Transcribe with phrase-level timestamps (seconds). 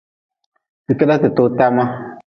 [0.85, 1.83] Ti keda ti too tama.